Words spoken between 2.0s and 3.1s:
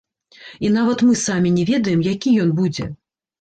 які ён будзе.